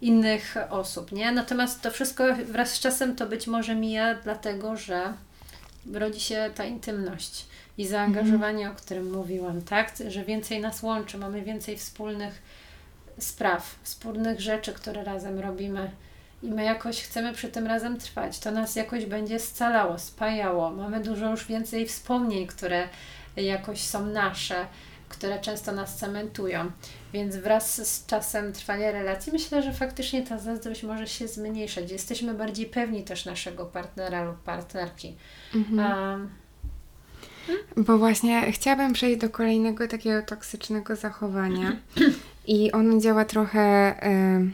innych 0.00 0.56
osób, 0.70 1.12
nie? 1.12 1.32
Natomiast 1.32 1.82
to 1.82 1.90
wszystko 1.90 2.24
wraz 2.46 2.72
z 2.72 2.80
czasem 2.80 3.16
to 3.16 3.26
być 3.26 3.46
może 3.46 3.74
mija, 3.74 4.14
dlatego 4.14 4.76
że 4.76 5.12
rodzi 5.92 6.20
się 6.20 6.50
ta 6.54 6.64
intymność 6.64 7.46
i 7.78 7.86
zaangażowanie, 7.86 8.70
o 8.70 8.74
którym 8.74 9.12
mówiłam, 9.12 9.62
tak? 9.62 9.92
Że 10.08 10.24
więcej 10.24 10.60
nas 10.60 10.82
łączy, 10.82 11.18
mamy 11.18 11.42
więcej 11.42 11.76
wspólnych 11.76 12.42
spraw, 13.18 13.74
wspólnych 13.82 14.40
rzeczy, 14.40 14.72
które 14.72 15.04
razem 15.04 15.40
robimy 15.40 15.90
i 16.42 16.50
my 16.50 16.64
jakoś 16.64 17.02
chcemy 17.02 17.32
przy 17.32 17.48
tym 17.48 17.66
razem 17.66 17.98
trwać. 17.98 18.38
To 18.38 18.50
nas 18.50 18.76
jakoś 18.76 19.06
będzie 19.06 19.38
scalało, 19.38 19.98
spajało. 19.98 20.70
Mamy 20.70 21.00
dużo 21.00 21.30
już 21.30 21.46
więcej 21.46 21.86
wspomnień, 21.86 22.46
które 22.46 22.88
jakoś 23.36 23.80
są 23.80 24.06
nasze, 24.06 24.66
które 25.12 25.40
często 25.40 25.72
nas 25.72 25.96
cementują. 25.96 26.70
Więc 27.12 27.36
wraz 27.36 27.88
z 27.88 28.06
czasem 28.06 28.52
trwania 28.52 28.90
relacji 28.90 29.32
myślę, 29.32 29.62
że 29.62 29.72
faktycznie 29.72 30.22
ta 30.22 30.38
zazdrość 30.38 30.82
może 30.82 31.06
się 31.06 31.28
zmniejszać. 31.28 31.90
Jesteśmy 31.90 32.34
bardziej 32.34 32.66
pewni 32.66 33.04
też 33.04 33.24
naszego 33.24 33.66
partnera 33.66 34.24
lub 34.24 34.36
partnerki. 34.36 35.16
Mhm. 35.54 36.28
Bo 37.76 37.98
właśnie 37.98 38.52
chciałabym 38.52 38.92
przejść 38.92 39.20
do 39.20 39.30
kolejnego 39.30 39.88
takiego 39.88 40.22
toksycznego 40.22 40.96
zachowania. 40.96 41.76
I 42.46 42.72
ono 42.72 43.00
działa 43.00 43.24
trochę 43.24 43.94
y, 44.42 44.50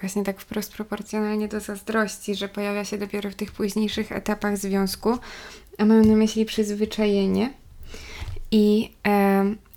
właśnie 0.00 0.24
tak 0.24 0.40
wprost 0.40 0.72
proporcjonalnie 0.72 1.48
do 1.48 1.60
zazdrości, 1.60 2.34
że 2.34 2.48
pojawia 2.48 2.84
się 2.84 2.98
dopiero 2.98 3.30
w 3.30 3.34
tych 3.34 3.52
późniejszych 3.52 4.12
etapach 4.12 4.56
związku, 4.56 5.18
a 5.78 5.84
mam 5.84 6.04
na 6.04 6.16
myśli 6.16 6.44
przyzwyczajenie. 6.44 7.61
I 8.52 8.92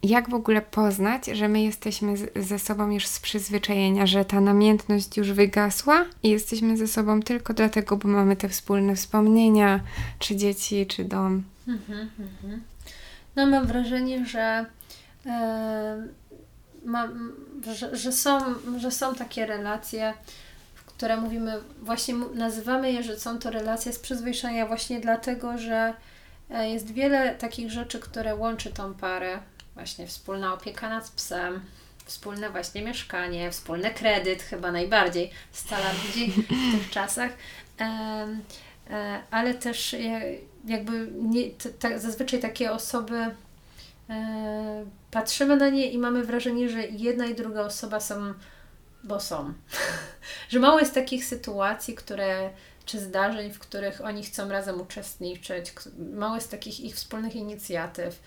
jak 0.04 0.30
w 0.30 0.34
ogóle 0.34 0.62
poznać, 0.62 1.26
że 1.26 1.48
my 1.48 1.62
jesteśmy 1.62 2.14
ze 2.36 2.60
sobą 2.60 2.90
już 2.90 3.08
z 3.08 3.20
przyzwyczajenia, 3.20 4.06
że 4.06 4.26
ta 4.26 4.42
namiętność 4.42 5.18
już 5.18 5.32
wygasła 5.32 6.06
i 6.24 6.30
jesteśmy 6.30 6.78
ze 6.78 6.88
sobą 6.88 7.22
tylko 7.22 7.54
dlatego, 7.54 7.98
bo 7.98 8.08
mamy 8.08 8.36
te 8.36 8.50
wspólne 8.50 8.96
wspomnienia, 8.96 9.80
czy 10.20 10.36
dzieci, 10.36 10.86
czy 10.88 11.06
dom. 11.06 11.44
Mhm, 11.68 12.10
mhm. 12.20 12.62
No 13.36 13.46
mam 13.46 13.68
wrażenie, 13.68 14.26
że 14.26 14.66
że, 17.74 17.96
że, 17.96 18.12
są, 18.12 18.40
że 18.78 18.92
są 18.92 19.16
takie 19.16 19.46
relacje, 19.46 20.14
które 20.86 21.18
mówimy, 21.18 21.54
właśnie 21.82 22.16
nazywamy 22.16 22.92
je, 22.92 23.04
że 23.04 23.20
są 23.20 23.40
to 23.40 23.52
relacje 23.52 23.94
z 23.94 24.00
przyzwyczajenia 24.00 24.66
właśnie 24.66 25.00
dlatego, 25.00 25.58
że 25.58 25.94
jest 26.50 26.94
wiele 26.94 27.36
takich 27.36 27.72
rzeczy, 27.72 28.00
które 28.00 28.36
łączy 28.36 28.72
tą 28.72 28.94
parę. 28.94 29.40
Właśnie 29.74 30.08
wspólna 30.08 30.54
opieka 30.54 30.90
nad 30.90 31.10
psem, 31.10 31.62
wspólne 32.06 32.50
właśnie 32.50 32.82
mieszkanie, 32.82 33.52
wspólny 33.52 33.92
kredyt 33.92 34.42
chyba 34.42 34.72
najbardziej 34.72 35.32
scala 35.52 35.92
ludzi 35.92 36.32
w 36.32 36.80
tych 36.80 36.90
czasach. 36.90 37.32
E, 38.90 39.22
ale 39.32 39.54
też 39.54 39.96
jakby 40.66 41.10
nie, 41.12 41.50
t, 41.52 42.00
zazwyczaj 42.00 42.40
takie 42.40 42.72
osoby 42.72 43.16
e, 44.10 44.86
patrzymy 45.12 45.58
na 45.58 45.70
nie 45.70 45.92
i 45.92 45.98
mamy 45.98 46.24
wrażenie, 46.24 46.70
że 46.70 46.88
jedna 46.88 47.26
i 47.26 47.36
druga 47.36 47.62
osoba 47.62 48.00
są, 48.00 48.34
bo 49.04 49.20
są. 49.20 49.54
że 50.50 50.60
mało 50.60 50.80
jest 50.80 50.94
takich 50.94 51.26
sytuacji, 51.26 51.96
które 51.96 52.50
czy 52.86 53.00
zdarzeń, 53.00 53.54
w 53.54 53.60
których 53.60 54.02
oni 54.02 54.24
chcą 54.24 54.50
razem 54.50 54.82
uczestniczyć. 54.82 55.74
Mało 55.98 56.36
jest 56.36 56.52
takich 56.52 56.80
ich 56.80 56.96
wspólnych 56.96 57.36
inicjatyw. 57.36 58.20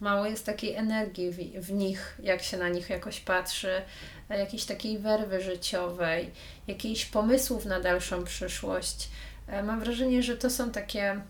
Mało 0.00 0.26
jest 0.26 0.46
takiej 0.46 0.74
energii 0.74 1.30
w, 1.30 1.66
w 1.66 1.72
nich, 1.72 2.18
jak 2.22 2.42
się 2.42 2.56
na 2.56 2.68
nich 2.68 2.90
jakoś 2.90 3.20
patrzy, 3.20 3.82
jakiejś 4.28 4.64
takiej 4.64 4.98
werwy 4.98 5.40
życiowej, 5.40 6.30
jakichś 6.66 7.04
pomysłów 7.04 7.64
na 7.64 7.80
dalszą 7.80 8.24
przyszłość. 8.24 9.08
E, 9.48 9.62
mam 9.62 9.80
wrażenie, 9.80 10.22
że 10.22 10.36
to 10.36 10.50
są 10.50 10.70
takie 10.70 11.20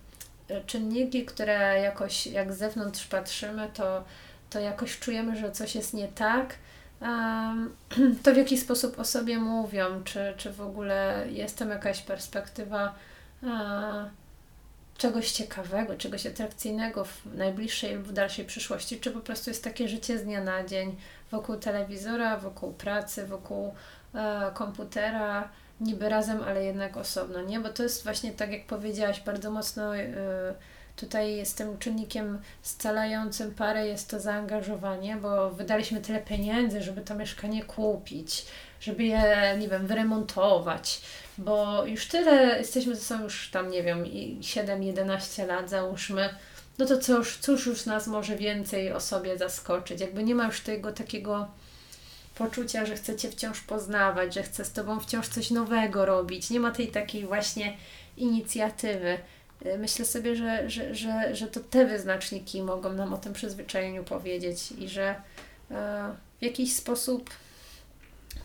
e, 0.49 0.65
czynniki, 0.67 1.25
które 1.25 1.81
jakoś 1.81 2.27
jak 2.27 2.53
z 2.53 2.59
zewnątrz 2.59 3.07
patrzymy, 3.07 3.69
to 3.75 4.05
to 4.51 4.61
jakoś 4.61 4.99
czujemy, 4.99 5.37
że 5.37 5.53
coś 5.53 5.75
jest 5.75 5.95
nie 5.95 6.09
tak, 6.09 6.55
to 8.23 8.35
w 8.35 8.37
jaki 8.37 8.59
sposób 8.59 8.99
o 8.99 9.05
sobie 9.05 9.39
mówią, 9.39 10.03
czy, 10.05 10.35
czy 10.37 10.53
w 10.53 10.61
ogóle 10.61 11.27
jest 11.31 11.59
tam 11.59 11.71
jakaś 11.71 12.03
perspektywa 12.03 12.95
czegoś 14.99 15.33
ciekawego, 15.33 15.97
czegoś 15.97 16.27
atrakcyjnego 16.27 17.05
w 17.05 17.27
najbliższej 17.35 17.95
lub 17.95 18.05
w 18.05 18.13
dalszej 18.13 18.45
przyszłości, 18.45 19.01
czy 19.01 19.11
po 19.11 19.21
prostu 19.21 19.51
jest 19.51 19.65
takie 19.65 19.89
życie 19.89 20.19
z 20.19 20.25
dnia 20.25 20.45
na 20.45 20.65
dzień 20.65 20.97
wokół 21.31 21.57
telewizora, 21.57 22.37
wokół 22.37 22.73
pracy, 22.73 23.27
wokół 23.27 23.75
e, 24.15 24.51
komputera, 24.55 25.49
niby 25.81 26.09
razem, 26.09 26.43
ale 26.43 26.65
jednak 26.65 26.97
osobno, 26.97 27.43
nie? 27.43 27.61
Bo 27.61 27.69
to 27.69 27.83
jest 27.83 28.05
właśnie 28.05 28.33
tak, 28.33 28.53
jak 28.53 28.67
powiedziałaś, 28.67 29.21
bardzo 29.21 29.51
mocno. 29.51 29.97
E, 29.97 30.55
Tutaj 30.97 31.37
jest 31.37 31.59
tym 31.59 31.79
czynnikiem 31.79 32.39
scalającym 32.63 33.55
parę 33.55 33.87
jest 33.87 34.11
to 34.11 34.21
zaangażowanie, 34.21 35.17
bo 35.17 35.51
wydaliśmy 35.51 36.01
tyle 36.01 36.21
pieniędzy, 36.21 36.83
żeby 36.83 37.01
to 37.01 37.15
mieszkanie 37.15 37.65
kupić, 37.65 38.47
żeby 38.81 39.05
je, 39.05 39.57
nie 39.59 39.69
wiem, 39.69 39.87
wyremontować, 39.87 41.01
bo 41.39 41.87
już 41.87 42.09
tyle, 42.09 42.59
jesteśmy 42.59 42.95
ze 42.97 43.03
sobą 43.03 43.25
już 43.25 43.51
tam, 43.51 43.71
nie 43.71 43.83
wiem, 43.83 44.05
7-11 44.41 45.47
lat 45.47 45.71
załóżmy, 45.71 46.29
no 46.79 46.87
to 46.87 46.99
cóż, 46.99 47.39
cóż 47.39 47.67
już 47.67 47.87
nas 47.87 48.07
może 48.07 48.37
więcej 48.37 48.93
o 48.93 49.01
sobie 49.01 49.39
zaskoczyć, 49.39 50.01
jakby 50.01 50.23
nie 50.23 50.35
ma 50.35 50.47
już 50.47 50.61
tego 50.61 50.93
takiego 50.93 51.49
poczucia, 52.35 52.87
że 52.87 52.97
chcecie 52.97 53.31
wciąż 53.31 53.61
poznawać, 53.61 54.35
że 54.35 54.43
chcę 54.43 54.65
z 54.65 54.73
Tobą 54.73 55.01
wciąż 55.01 55.29
coś 55.29 55.51
nowego 55.51 56.07
robić, 56.07 56.51
nie 56.51 56.61
ma 56.61 56.71
tej 56.71 56.89
takiej 56.89 57.27
właśnie 57.27 57.77
inicjatywy. 58.17 59.19
Y, 59.67 59.79
myślę 59.79 60.05
sobie, 60.05 60.37
że, 60.37 60.71
że, 60.71 60.95
że, 60.95 61.35
że 61.35 61.47
to 61.47 61.61
te 61.61 61.87
wyznaczniki 61.87 62.63
mogą 62.63 62.93
nam 62.93 63.15
o 63.15 63.19
tym 63.19 63.33
przyzwyczajeniu 63.33 64.05
powiedzieć 64.05 64.73
i 64.73 64.89
że 64.89 65.15
e, 65.71 66.15
w 66.41 66.43
jakiś 66.45 66.73
sposób 66.73 67.31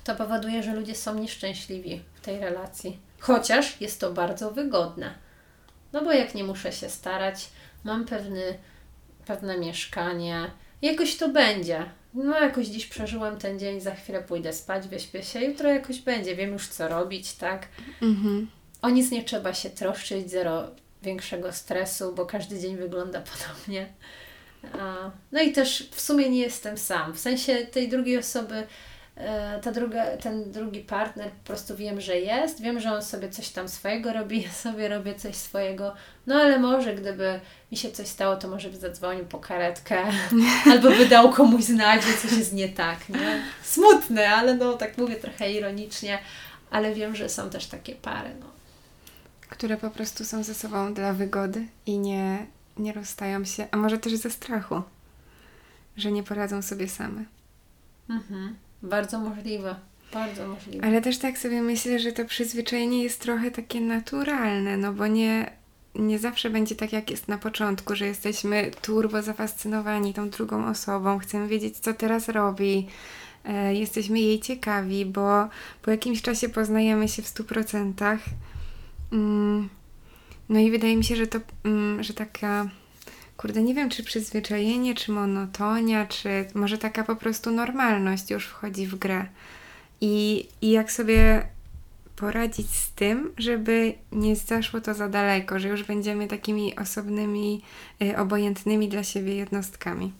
to 0.04 0.16
powoduje, 0.16 0.64
że 0.64 0.76
ludzie 0.76 0.96
są 0.96 1.20
nieszczęśliwi 1.20 2.02
w 2.16 2.22
tej 2.22 2.40
relacji. 2.40 3.00
Chociaż 3.20 3.82
jest 3.82 4.00
to 4.00 4.14
bardzo 4.14 4.52
wygodne. 4.52 5.14
No 5.94 6.04
bo 6.04 6.12
jak 6.12 6.36
nie 6.36 6.44
muszę 6.44 6.72
się 6.72 6.90
starać, 6.90 7.50
mam 7.84 8.06
pewny, 8.06 8.58
pewne 9.26 9.58
mieszkanie, 9.58 10.52
jakoś 10.82 11.18
to 11.18 11.30
będzie. 11.30 11.86
no 12.14 12.40
jakoś 12.40 12.68
dziś 12.68 12.86
przeżyłem 12.86 13.38
ten 13.38 13.60
dzień, 13.60 13.82
za 13.82 13.96
chwilę 13.96 14.22
pójdę 14.22 14.54
spać, 14.54 14.88
wyśpię 14.88 15.24
się, 15.24 15.42
jutro 15.42 15.70
jakoś 15.70 16.00
będzie, 16.00 16.36
wiem 16.36 16.54
już 16.54 16.68
co 16.68 16.88
robić, 16.88 17.34
tak? 17.34 17.68
Mhm. 18.02 18.48
O 18.82 18.90
nic 18.90 19.12
nie 19.12 19.24
trzeba 19.24 19.54
się 19.54 19.70
troszczyć, 19.70 20.32
zero 20.32 20.68
większego 21.02 21.54
stresu, 21.54 22.14
bo 22.16 22.26
każdy 22.26 22.60
dzień 22.60 22.78
wygląda 22.78 23.22
podobnie. 23.32 23.88
No 25.32 25.42
i 25.42 25.52
też 25.52 25.90
w 25.92 26.02
sumie 26.02 26.30
nie 26.30 26.40
jestem 26.40 26.78
sam. 26.78 27.14
W 27.14 27.20
sensie 27.20 27.56
tej 27.56 27.90
drugiej 27.90 28.18
osoby, 28.18 28.68
e, 29.16 29.60
ta 29.64 29.72
druga, 29.72 30.18
ten 30.18 30.52
drugi 30.52 30.80
partner 30.80 31.32
po 31.32 31.48
prostu 31.48 31.76
wiem, 31.76 32.02
że 32.02 32.20
jest, 32.20 32.62
wiem, 32.62 32.80
że 32.80 32.94
on 32.94 33.02
sobie 33.02 33.30
coś 33.30 33.50
tam 33.50 33.70
swojego 33.70 34.14
robi, 34.14 34.42
ja 34.42 34.52
sobie 34.52 34.88
robię 34.88 35.16
coś 35.16 35.36
swojego. 35.36 35.94
No 36.28 36.36
ale 36.36 36.60
może 36.60 36.96
gdyby 36.96 37.40
mi 37.72 37.78
się 37.78 37.92
coś 37.92 38.08
stało, 38.08 38.36
to 38.36 38.48
może 38.48 38.70
by 38.70 38.78
zadzwonił 38.78 39.26
po 39.26 39.40
karetkę 39.40 40.04
albo 40.72 40.90
by 40.90 41.06
dał 41.06 41.32
komuś 41.32 41.64
znać, 41.64 42.04
że 42.04 42.14
coś 42.14 42.38
jest 42.38 42.54
nie 42.54 42.70
tak, 42.70 43.10
nie? 43.10 43.44
Smutne, 43.64 44.30
ale 44.30 44.56
no 44.56 44.74
tak 44.74 44.98
mówię 44.98 45.16
trochę 45.16 45.52
ironicznie, 45.52 46.20
ale 46.72 46.94
wiem, 46.94 47.16
że 47.16 47.30
są 47.30 47.50
też 47.50 47.66
takie 47.66 47.96
pary, 47.96 48.30
no. 48.40 48.61
Które 49.52 49.78
po 49.78 49.90
prostu 49.90 50.26
są 50.26 50.44
ze 50.44 50.54
sobą 50.54 50.94
dla 50.94 51.14
wygody 51.14 51.68
i 51.86 52.00
nie, 52.00 52.46
nie 52.78 52.94
rozstają 52.94 53.46
się, 53.46 53.68
a 53.72 53.78
może 53.78 53.98
też 53.98 54.16
ze 54.16 54.30
strachu, 54.30 54.82
że 55.98 56.12
nie 56.12 56.24
poradzą 56.24 56.62
sobie 56.62 56.88
same. 56.88 57.26
Mhm. 58.10 58.56
Bardzo 58.84 59.20
możliwe. 59.20 59.76
Bardzo 60.14 60.48
możliwe. 60.48 60.88
Ale 60.88 61.02
też 61.02 61.18
tak 61.18 61.38
sobie 61.38 61.62
myślę, 61.62 62.00
że 62.00 62.12
to 62.12 62.26
przyzwyczajenie 62.26 63.04
jest 63.04 63.22
trochę 63.22 63.52
takie 63.52 63.82
naturalne, 63.82 64.78
no 64.78 64.94
bo 64.94 65.08
nie, 65.08 65.52
nie 65.96 66.20
zawsze 66.20 66.50
będzie 66.50 66.76
tak, 66.76 66.94
jak 66.94 67.12
jest 67.12 67.28
na 67.28 67.38
początku, 67.38 67.96
że 67.96 68.08
jesteśmy 68.08 68.72
turbo 68.82 69.22
zafascynowani 69.22 70.14
tą 70.14 70.30
drugą 70.30 70.68
osobą, 70.68 71.20
chcemy 71.20 71.48
wiedzieć, 71.48 71.78
co 71.78 71.94
teraz 71.94 72.30
robi, 72.30 72.88
e, 73.46 73.76
jesteśmy 73.76 74.20
jej 74.20 74.40
ciekawi, 74.40 75.06
bo 75.06 75.50
po 75.82 75.92
jakimś 75.92 76.22
czasie 76.22 76.50
poznajemy 76.50 77.08
się 77.08 77.22
w 77.22 77.28
stu 77.28 77.44
procentach. 77.44 78.20
Mm, 78.26 78.61
no 80.50 80.60
i 80.60 80.72
wydaje 80.72 80.98
mi 80.98 81.04
się, 81.04 81.16
że 81.16 81.28
to, 81.28 81.40
mm, 81.64 82.04
że 82.04 82.14
taka, 82.14 82.70
kurde, 83.38 83.64
nie 83.64 83.74
wiem, 83.74 83.90
czy 83.90 84.04
przyzwyczajenie, 84.04 84.96
czy 84.96 85.12
monotonia, 85.12 86.06
czy 86.06 86.46
może 86.54 86.78
taka 86.78 87.04
po 87.04 87.16
prostu 87.16 87.52
normalność 87.52 88.32
już 88.32 88.46
wchodzi 88.46 88.88
w 88.88 88.96
grę. 88.96 89.26
I, 90.02 90.48
I 90.62 90.72
jak 90.72 90.92
sobie 90.92 91.48
poradzić 92.16 92.70
z 92.70 92.92
tym, 92.92 93.34
żeby 93.38 93.94
nie 94.12 94.36
zaszło 94.36 94.82
to 94.82 94.94
za 94.94 95.10
daleko, 95.10 95.60
że 95.60 95.68
już 95.68 95.84
będziemy 95.84 96.28
takimi 96.28 96.76
osobnymi, 96.76 97.62
y, 98.02 98.18
obojętnymi 98.18 98.90
dla 98.90 99.04
siebie 99.04 99.36
jednostkami. 99.36 100.12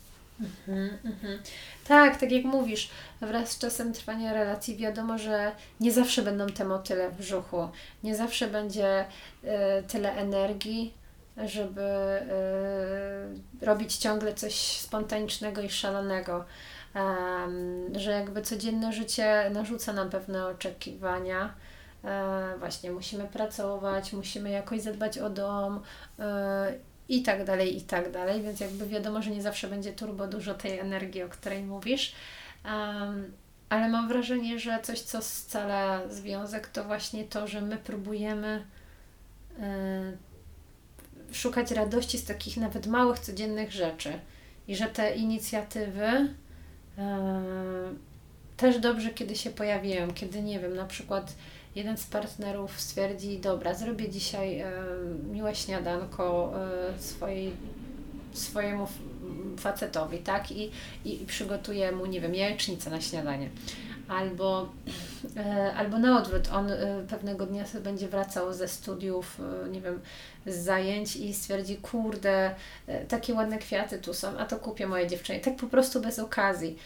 Mhm, 0.42 0.98
mhm. 1.06 1.40
Tak, 1.88 2.20
tak 2.20 2.32
jak 2.32 2.44
mówisz, 2.44 2.90
wraz 3.22 3.50
z 3.50 3.60
czasem 3.60 3.94
trwania 3.94 4.34
relacji 4.34 4.78
wiadomo, 4.78 5.18
że 5.18 5.52
nie 5.80 5.92
zawsze 5.92 6.22
będą 6.22 6.48
te 6.48 6.66
motyle 6.66 7.10
w 7.10 7.18
brzuchu, 7.18 7.70
nie 8.04 8.16
zawsze 8.16 8.48
będzie 8.48 9.06
y, 9.44 9.48
tyle 9.88 10.14
energii, 10.14 10.94
żeby 11.46 11.82
y, 13.62 13.66
robić 13.66 13.98
ciągle 13.98 14.34
coś 14.34 14.56
spontanicznego 14.56 15.62
i 15.62 15.70
szalonego. 15.70 16.46
Em, 16.94 18.00
że 18.00 18.12
jakby 18.12 18.42
codzienne 18.42 18.94
życie 18.94 19.50
narzuca 19.54 19.94
nam 19.94 20.10
pewne 20.10 20.48
oczekiwania. 20.48 21.54
E, 22.04 22.56
właśnie 22.60 22.92
musimy 22.92 23.24
pracować, 23.24 24.14
musimy 24.14 24.50
jakoś 24.50 24.82
zadbać 24.82 25.18
o 25.18 25.30
dom 25.30 25.82
e, 26.20 26.74
i 27.12 27.22
tak 27.22 27.46
dalej, 27.46 27.78
i 27.78 27.82
tak 27.82 28.12
dalej, 28.12 28.42
więc 28.42 28.60
jakby 28.60 28.88
wiadomo, 28.88 29.22
że 29.22 29.32
nie 29.32 29.42
zawsze 29.42 29.68
będzie 29.68 29.94
turbo 29.94 30.28
dużo 30.28 30.54
tej 30.54 30.80
energii, 30.80 31.24
o 31.24 31.30
której 31.30 31.64
mówisz. 31.64 32.14
Em, 32.66 33.32
ale 33.70 33.90
mam 33.90 34.08
wrażenie, 34.08 34.60
że 34.60 34.80
coś, 34.84 35.00
co 35.00 35.22
scala 35.22 36.10
związek, 36.10 36.68
to 36.68 36.84
właśnie 36.84 37.24
to, 37.24 37.48
że 37.48 37.62
my 37.62 37.78
próbujemy 37.78 38.66
e, 39.60 40.12
szukać 41.32 41.72
radości 41.72 42.18
z 42.18 42.26
takich 42.26 42.58
nawet 42.58 42.88
małych, 42.88 43.20
codziennych 43.20 43.72
rzeczy. 43.72 44.20
I 44.68 44.76
że 44.76 44.88
te 44.88 45.16
inicjatywy 45.16 46.06
e, 46.06 46.32
też 48.58 48.80
dobrze, 48.80 49.10
kiedy 49.10 49.36
się 49.36 49.50
pojawiają, 49.50 50.14
kiedy 50.14 50.42
nie 50.42 50.60
wiem, 50.60 50.76
na 50.76 50.86
przykład 50.86 51.34
jeden 51.76 51.98
z 51.98 52.06
partnerów 52.06 52.82
stwierdzi, 52.82 53.40
dobra, 53.40 53.74
zrobię 53.74 54.10
dzisiaj 54.10 54.60
e, 54.60 54.72
miłe 55.32 55.56
śniadanko 55.56 56.54
e, 56.96 57.00
swojej, 57.00 57.52
swojemu 58.34 58.88
facetowi, 59.60 60.18
tak? 60.18 60.52
I, 60.52 60.72
i, 61.06 61.26
przygotuję 61.26 61.92
mu, 61.92 62.06
nie 62.06 62.22
wiem, 62.22 62.36
jajecznicę 62.36 62.90
na 62.90 63.02
śniadanie. 63.02 63.50
Albo, 64.08 64.70
e, 65.38 65.74
albo 65.74 66.00
na 66.00 66.18
odwrót, 66.18 66.50
on 66.54 66.70
pewnego 67.10 67.46
dnia 67.46 67.64
będzie 67.84 68.08
wracał 68.08 68.54
ze 68.54 68.68
studiów, 68.68 69.42
nie 69.72 69.82
wiem, 69.82 70.00
z 70.46 70.56
zajęć 70.56 71.16
i 71.16 71.34
stwierdzi, 71.34 71.78
kurde, 71.78 72.56
takie 73.08 73.34
ładne 73.34 73.58
kwiaty 73.58 74.00
tu 74.00 74.14
są, 74.14 74.38
a 74.38 74.46
to 74.46 74.58
kupię 74.58 74.88
mojej 74.88 75.08
dziewczynie. 75.08 75.40
Tak 75.40 75.56
po 75.56 75.68
prostu 75.68 76.02
bez 76.02 76.20
okazji. 76.20 76.78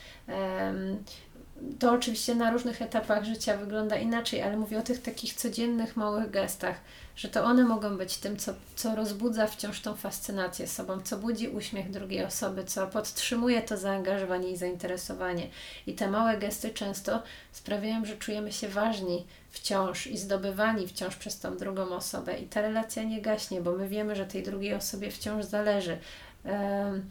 To 1.79 1.91
oczywiście 1.91 2.35
na 2.35 2.51
różnych 2.51 2.81
etapach 2.81 3.23
życia 3.23 3.57
wygląda 3.57 3.95
inaczej, 3.95 4.41
ale 4.41 4.57
mówię 4.57 4.79
o 4.79 4.81
tych 4.81 5.01
takich 5.01 5.33
codziennych, 5.33 5.95
małych 5.95 6.31
gestach, 6.31 6.75
że 7.15 7.29
to 7.29 7.43
one 7.43 7.63
mogą 7.63 7.97
być 7.97 8.17
tym, 8.17 8.37
co, 8.37 8.53
co 8.75 8.95
rozbudza 8.95 9.47
wciąż 9.47 9.81
tą 9.81 9.95
fascynację 9.95 10.67
sobą, 10.67 11.01
co 11.01 11.17
budzi 11.17 11.49
uśmiech 11.49 11.91
drugiej 11.91 12.25
osoby, 12.25 12.63
co 12.63 12.87
podtrzymuje 12.87 13.61
to 13.61 13.77
zaangażowanie 13.77 14.49
i 14.49 14.57
zainteresowanie. 14.57 15.47
I 15.87 15.93
te 15.93 16.09
małe 16.09 16.37
gesty 16.37 16.69
często 16.69 17.23
sprawiają, 17.51 18.05
że 18.05 18.17
czujemy 18.17 18.51
się 18.51 18.67
ważni 18.67 19.25
wciąż 19.49 20.07
i 20.07 20.17
zdobywani 20.17 20.87
wciąż 20.87 21.15
przez 21.15 21.39
tą 21.39 21.57
drugą 21.57 21.89
osobę. 21.89 22.37
I 22.37 22.47
ta 22.47 22.61
relacja 22.61 23.03
nie 23.03 23.21
gaśnie, 23.21 23.61
bo 23.61 23.71
my 23.71 23.87
wiemy, 23.87 24.15
że 24.15 24.25
tej 24.25 24.43
drugiej 24.43 24.73
osobie 24.73 25.11
wciąż 25.11 25.45
zależy. 25.45 25.97
Um, 26.45 27.09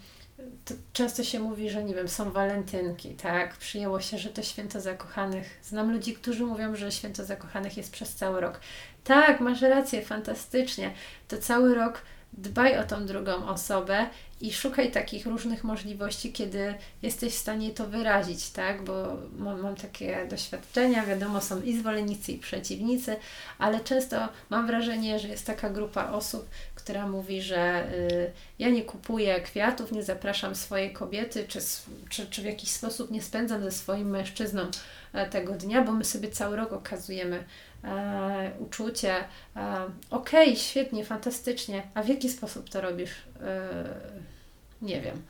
często 0.92 1.24
się 1.24 1.40
mówi, 1.40 1.70
że 1.70 1.84
nie 1.84 1.94
wiem, 1.94 2.08
są 2.08 2.30
walentynki, 2.30 3.14
tak? 3.14 3.56
Przyjęło 3.56 4.00
się, 4.00 4.18
że 4.18 4.30
to 4.30 4.42
święto 4.42 4.80
zakochanych. 4.80 5.58
Znam 5.62 5.92
ludzi, 5.92 6.14
którzy 6.14 6.44
mówią, 6.44 6.76
że 6.76 6.92
święto 6.92 7.24
zakochanych 7.24 7.76
jest 7.76 7.92
przez 7.92 8.14
cały 8.14 8.40
rok. 8.40 8.60
Tak, 9.04 9.40
masz 9.40 9.62
rację, 9.62 10.02
fantastycznie. 10.02 10.90
To 11.28 11.38
cały 11.38 11.74
rok 11.74 12.02
dbaj 12.32 12.78
o 12.78 12.84
tą 12.84 13.06
drugą 13.06 13.48
osobę 13.48 14.06
i 14.40 14.52
szukaj 14.52 14.90
takich 14.92 15.26
różnych 15.26 15.64
możliwości, 15.64 16.32
kiedy 16.32 16.74
jesteś 17.02 17.34
w 17.34 17.38
stanie 17.38 17.70
to 17.70 17.86
wyrazić, 17.86 18.50
tak? 18.50 18.84
Bo 18.84 19.16
mam, 19.38 19.60
mam 19.60 19.76
takie 19.76 20.26
doświadczenia, 20.30 21.06
wiadomo, 21.06 21.40
są 21.40 21.62
i 21.62 21.78
zwolennicy, 21.78 22.32
i 22.32 22.38
przeciwnicy, 22.38 23.16
ale 23.58 23.80
często 23.80 24.28
mam 24.50 24.66
wrażenie, 24.66 25.18
że 25.18 25.28
jest 25.28 25.46
taka 25.46 25.70
grupa 25.70 26.10
osób, 26.10 26.48
która 26.84 27.08
mówi, 27.08 27.42
że 27.42 27.92
y, 27.94 28.32
ja 28.58 28.68
nie 28.68 28.82
kupuję 28.82 29.40
kwiatów, 29.40 29.92
nie 29.92 30.02
zapraszam 30.02 30.54
swojej 30.54 30.92
kobiety, 30.92 31.44
czy, 31.48 31.58
czy, 32.08 32.26
czy 32.26 32.42
w 32.42 32.44
jakiś 32.44 32.70
sposób 32.70 33.10
nie 33.10 33.22
spędzam 33.22 33.62
ze 33.62 33.70
swoim 33.70 34.10
mężczyzną 34.10 34.62
e, 35.12 35.28
tego 35.28 35.52
dnia, 35.52 35.82
bo 35.82 35.92
my 35.92 36.04
sobie 36.04 36.28
cały 36.28 36.56
rok 36.56 36.72
okazujemy 36.72 37.44
e, 37.84 38.50
uczucie. 38.58 39.14
E, 39.56 39.90
Okej, 40.10 40.56
świetnie, 40.56 41.04
fantastycznie. 41.04 41.82
A 41.94 42.02
w 42.02 42.08
jaki 42.08 42.28
sposób 42.28 42.70
to 42.70 42.80
robisz? 42.80 43.12
Nie 44.82 45.00
wiem. 45.00 45.22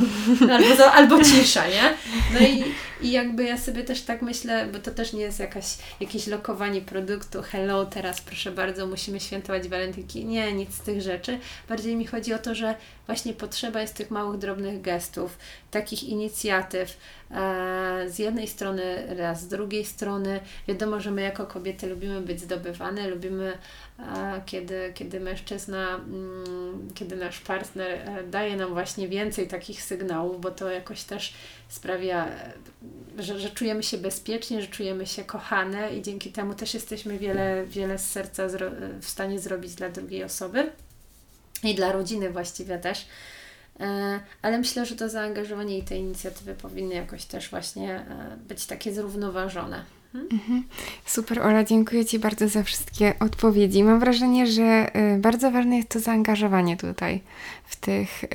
albo, 0.52 0.76
za, 0.76 0.92
albo 0.92 1.24
cisza, 1.24 1.68
nie? 1.68 1.94
No 2.34 2.46
i, 2.46 2.64
i 3.00 3.10
jakby 3.10 3.44
ja 3.44 3.58
sobie 3.58 3.84
też 3.84 4.02
tak 4.02 4.22
myślę, 4.22 4.66
bo 4.72 4.78
to 4.78 4.90
też 4.90 5.12
nie 5.12 5.22
jest 5.22 5.40
jakaś, 5.40 5.66
jakieś 6.00 6.26
lokowanie 6.26 6.80
produktu, 6.80 7.42
hello, 7.42 7.86
teraz 7.86 8.20
proszę 8.20 8.50
bardzo, 8.50 8.86
musimy 8.86 9.20
świętować 9.20 9.68
walentynki. 9.68 10.24
Nie, 10.24 10.52
nic 10.52 10.74
z 10.74 10.80
tych 10.80 11.00
rzeczy. 11.02 11.38
Bardziej 11.68 11.96
mi 11.96 12.06
chodzi 12.06 12.34
o 12.34 12.38
to, 12.38 12.54
że 12.54 12.74
właśnie 13.06 13.32
potrzeba 13.32 13.80
jest 13.80 13.94
tych 13.94 14.10
małych, 14.10 14.38
drobnych 14.38 14.80
gestów, 14.80 15.38
takich 15.70 16.04
inicjatyw. 16.04 16.96
E, 17.30 18.04
z 18.08 18.18
jednej 18.18 18.48
strony 18.48 19.14
raz, 19.16 19.40
z 19.40 19.48
drugiej 19.48 19.84
strony 19.84 20.40
wiadomo, 20.68 21.00
że 21.00 21.10
my 21.10 21.22
jako 21.22 21.46
kobiety 21.46 21.86
lubimy 21.86 22.20
być 22.20 22.40
zdobywane, 22.40 23.08
lubimy 23.08 23.58
e, 23.98 24.42
kiedy, 24.46 24.92
kiedy 24.94 25.20
mężczyzna, 25.20 25.88
mm, 25.94 26.88
kiedy 26.94 27.16
nasz 27.16 27.40
partner 27.40 27.90
e, 27.90 28.22
daje 28.24 28.56
nam 28.56 28.68
właśnie 28.68 28.85
więcej 29.08 29.48
takich 29.48 29.82
sygnałów, 29.82 30.40
bo 30.40 30.50
to 30.50 30.70
jakoś 30.70 31.02
też 31.02 31.34
sprawia, 31.68 32.28
że, 33.18 33.40
że 33.40 33.50
czujemy 33.50 33.82
się 33.82 33.98
bezpiecznie, 33.98 34.62
że 34.62 34.68
czujemy 34.68 35.06
się 35.06 35.24
kochane 35.24 35.96
i 35.96 36.02
dzięki 36.02 36.32
temu 36.32 36.54
też 36.54 36.74
jesteśmy 36.74 37.18
wiele, 37.18 37.66
wiele 37.66 37.98
z 37.98 38.10
serca 38.10 38.46
w 39.00 39.08
stanie 39.08 39.38
zrobić 39.38 39.74
dla 39.74 39.88
drugiej 39.88 40.24
osoby 40.24 40.72
i 41.62 41.74
dla 41.74 41.92
rodziny 41.92 42.30
właściwie 42.30 42.78
też. 42.78 43.06
E, 43.80 44.20
Ale 44.42 44.58
myślę, 44.58 44.86
że 44.86 44.96
to 44.96 45.08
zaangażowanie 45.08 45.78
i 45.78 45.82
te 45.82 45.96
inicjatywy 45.96 46.54
powinny 46.54 46.94
jakoś 46.94 47.24
też 47.24 47.50
właśnie 47.50 47.94
e, 47.94 48.36
być 48.48 48.66
takie 48.66 48.92
zrównoważone. 48.92 49.84
Super, 51.06 51.40
Ola, 51.40 51.64
dziękuję 51.64 52.04
Ci 52.04 52.18
bardzo 52.18 52.48
za 52.48 52.62
wszystkie 52.62 53.14
odpowiedzi. 53.20 53.84
Mam 53.84 54.00
wrażenie, 54.00 54.46
że 54.46 54.96
y, 55.14 55.18
bardzo 55.18 55.50
ważne 55.50 55.76
jest 55.76 55.88
to 55.88 56.00
zaangażowanie 56.00 56.76
tutaj 56.76 57.20
w 57.64 57.76
tych, 57.76 58.24
y, 58.24 58.28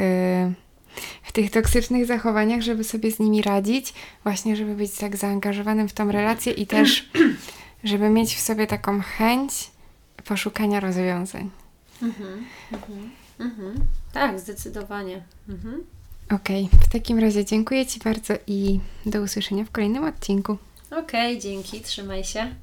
w 1.24 1.32
tych 1.32 1.52
toksycznych 1.52 2.06
zachowaniach, 2.06 2.62
żeby 2.62 2.84
sobie 2.84 3.12
z 3.12 3.20
nimi 3.20 3.42
radzić, 3.42 3.94
właśnie 4.24 4.56
żeby 4.56 4.76
być 4.76 4.92
tak 4.92 5.18
zaangażowanym 5.18 5.88
w 5.88 5.94
tą 5.94 6.12
relację 6.12 6.54
i 6.54 6.68
też 6.68 7.10
żeby 7.84 8.10
mieć 8.10 8.36
w 8.36 8.40
sobie 8.40 8.68
taką 8.68 9.02
chęć 9.02 9.72
poszukania 10.26 10.80
rozwiązań. 10.80 11.50
Mhm, 12.02 12.46
mhm, 12.72 13.10
mhm. 13.40 13.74
Tak, 14.14 14.40
zdecydowanie. 14.40 15.24
Mhm. 15.50 15.84
Okej, 16.32 16.70
w 16.82 16.88
takim 16.88 17.20
razie 17.20 17.46
dziękuję 17.46 17.86
Ci 17.86 18.00
bardzo 18.00 18.34
i 18.48 18.80
do 19.06 19.22
usłyszenia 19.22 19.66
w 19.66 19.72
kolejnym 19.72 20.04
odcinku. 20.04 20.58
Okej, 20.92 21.40
dzięki, 21.40 21.82
trzymaj 21.82 22.24
się. 22.24 22.56